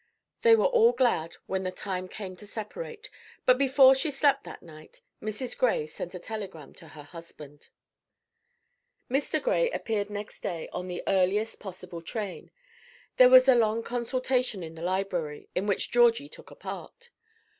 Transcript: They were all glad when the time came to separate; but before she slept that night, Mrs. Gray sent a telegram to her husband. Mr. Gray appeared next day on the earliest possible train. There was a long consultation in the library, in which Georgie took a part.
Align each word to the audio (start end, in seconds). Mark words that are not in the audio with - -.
They 0.41 0.55
were 0.55 0.65
all 0.65 0.93
glad 0.93 1.35
when 1.45 1.61
the 1.61 1.71
time 1.71 2.07
came 2.07 2.35
to 2.37 2.47
separate; 2.47 3.11
but 3.45 3.59
before 3.59 3.93
she 3.93 4.09
slept 4.09 4.45
that 4.45 4.63
night, 4.63 5.03
Mrs. 5.21 5.55
Gray 5.55 5.85
sent 5.85 6.15
a 6.15 6.19
telegram 6.19 6.73
to 6.73 6.87
her 6.87 7.03
husband. 7.03 7.69
Mr. 9.11 9.39
Gray 9.39 9.69
appeared 9.69 10.09
next 10.09 10.41
day 10.41 10.67
on 10.73 10.87
the 10.87 11.03
earliest 11.07 11.59
possible 11.59 12.01
train. 12.01 12.49
There 13.17 13.29
was 13.29 13.47
a 13.47 13.53
long 13.53 13.83
consultation 13.83 14.63
in 14.63 14.73
the 14.73 14.81
library, 14.81 15.49
in 15.53 15.67
which 15.67 15.91
Georgie 15.91 16.29
took 16.29 16.49
a 16.49 16.55
part. 16.55 17.11